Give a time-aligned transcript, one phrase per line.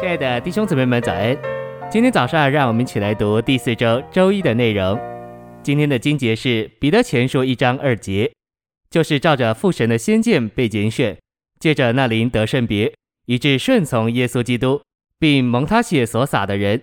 [0.00, 1.36] 亲爱的弟兄姊妹们，早安！
[1.90, 4.98] 今天早上，让我们一起来读第四周周一的内容。
[5.62, 8.32] 今天的经节是彼得前书一章二节，
[8.88, 11.18] 就是照着父神的先见被拣选，
[11.58, 12.90] 借着那灵得圣别，
[13.26, 14.80] 以致顺从耶稣基督，
[15.18, 16.80] 并蒙他血所洒的人，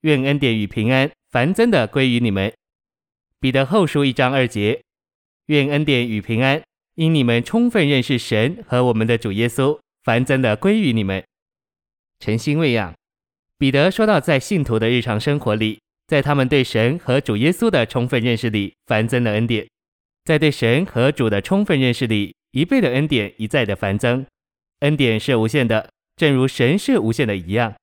[0.00, 2.52] 愿恩典与平安繁增的归于你们。
[3.38, 4.82] 彼得后书一章二节，
[5.46, 6.60] 愿恩典与平安
[6.96, 11.22] 因你们充分认识神和我们的主耶稣，繁增的归于你们。
[12.18, 12.94] 诚心喂养，
[13.58, 19.66] 彼得说到，在信徒的日常生活里，在他们对神和主耶稣的充分认识里，繁增了恩典；
[20.24, 24.24] 在对神和主的充分认识里，一倍的恩典一再的繁增。
[24.80, 27.74] 恩典是无限的，正如神是无限的一样。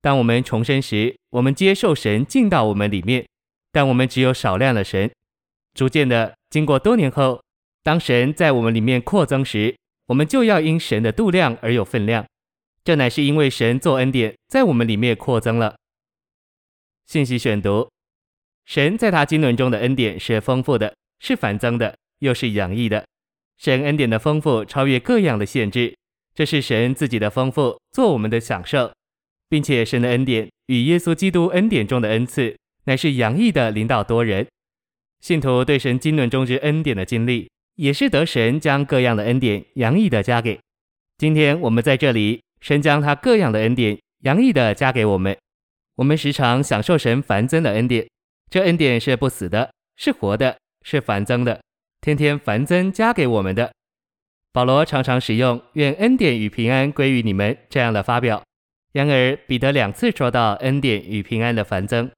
[0.00, 3.26] 当我们重生时，我们接受神进到我们里面，
[3.72, 5.10] 但我们只有少量的神。
[5.74, 7.42] 逐渐的，经过多年后，
[7.82, 12.24] 当神在我们里面扩增时，我们就要因神的度量而有分量。
[12.82, 15.76] 这乃是因为神做恩典在我们里面扩增了。
[17.06, 17.90] 信息选读：
[18.64, 23.04] 神在他经纶中的恩典是丰富的，是繁增的，又是洋溢的。
[23.58, 25.94] 神恩典的丰富超越各样的限制，
[26.34, 28.92] 这是神自己的丰富，做我们的享受，
[29.48, 34.46] 并且神的恩典与耶稣基督恩典中的恩赐，乃是洋溢的临到多人。
[35.20, 40.58] 信徒对神经纶中之恩典的经历，也是得神将各样的恩典洋溢的加给。
[41.18, 42.40] 今天我们在这里。
[42.60, 45.36] 神将他各样的恩典洋溢的加给我们，
[45.96, 48.06] 我们时常享受神繁增的恩典。
[48.50, 51.60] 这恩典是不死的，是活的，是繁增的，
[52.00, 53.72] 天天繁增加给我们的。
[54.52, 58.42] 保罗常常使用“愿恩典与平安归于你们”这样的发表。
[58.92, 62.10] 然而彼得两次说到恩典与平安的繁增，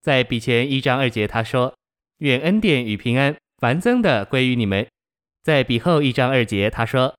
[0.00, 1.74] 在彼前一章二节他说
[2.18, 4.86] ：“愿恩典与平安繁增的归于你们。”
[5.44, 7.14] 在彼后一章二节他说。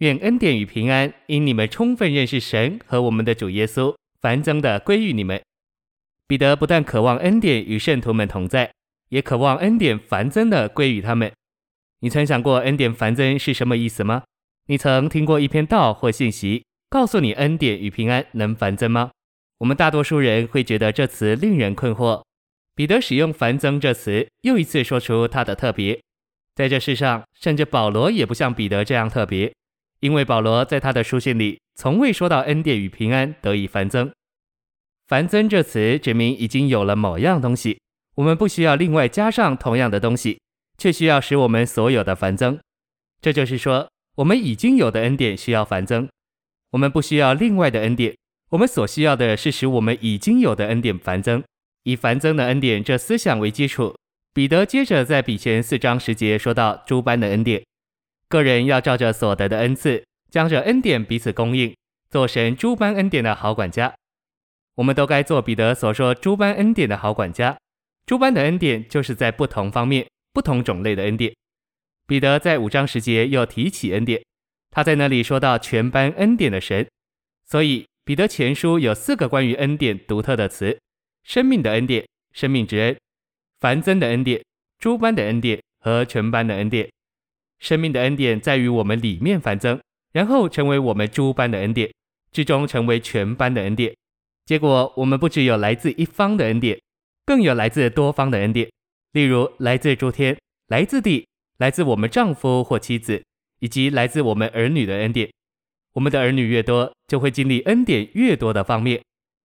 [0.00, 5.38] 愿恩典与平安因你们充分认识神和我们的主耶稣，繁增的归于你们。
[6.26, 8.72] 彼得不但渴望恩典与圣徒们同在，
[9.10, 11.30] 也渴望恩典繁增的归于他们。
[12.00, 14.22] 你曾想过恩典繁增是什么意思吗？
[14.68, 19.10] 你曾听过一篇道或信息告诉你恩典与平安能繁增吗？
[19.58, 22.22] 我们大多数人会觉得这词令人困惑。
[22.74, 26.00] 彼得使用繁增这词，又一次说出它的特别。
[26.54, 29.52] 在这世上，甚至保罗也不像彼得这样特别。
[30.00, 34.10] 因为保罗在他的书信里从未说到恩典与平安得以繁增。
[35.06, 37.80] 繁增这词指明已经有了某样东西，
[38.16, 40.40] 我们不需要另外加上同样的东西，
[40.78, 42.58] 却需要使我们所有的繁增。
[43.20, 46.08] 这就是说，我们已经有的恩典需要繁增，
[46.70, 48.16] 我们不需要另外的恩典，
[48.50, 51.42] 我们所需要的是使我们已经有的恩典繁增。
[51.82, 53.96] 以繁增的恩典这思想为基础，
[54.32, 57.62] 彼得接着在彼前四章十节说到诸般的恩典。
[58.30, 61.74] 个人要照着所得的恩赐，将这恩典彼此供应，
[62.10, 63.92] 做神诸般恩典的好管家。
[64.76, 67.58] 我们都该做彼得所说诸般恩典的好管家。
[68.06, 71.34] 诸般的恩典就是在不同方面、不同种类的恩典。
[72.06, 74.22] 彼得在五章十节又提起恩典，
[74.70, 76.86] 他在那里说到全般恩典的神。
[77.44, 80.78] 所以彼得前书有四个关于恩典独特的词：
[81.24, 82.96] 生命的恩典、生命之恩、
[83.58, 84.40] 繁增的恩典、
[84.78, 86.88] 诸般的恩典和全般的恩典。
[87.60, 89.78] 生命的恩典在于我们里面繁增，
[90.12, 91.92] 然后成为我们诸般的恩典，
[92.32, 93.94] 最终成为全般的恩典。
[94.46, 96.80] 结果，我们不只有来自一方的恩典，
[97.24, 98.68] 更有来自多方的恩典。
[99.12, 100.36] 例如，来自诸天、
[100.68, 101.28] 来自地、
[101.58, 103.22] 来自我们丈夫或妻子，
[103.60, 105.30] 以及来自我们儿女的恩典。
[105.92, 109.02] 我们的儿女越多，就会经历恩典越多的方面。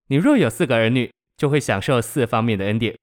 [0.07, 2.95] 你若有四个儿女，就会享受四方面的恩典；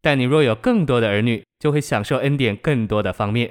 [0.00, 3.50] 但你若有更多的儿女，就会享受恩典更多的方面。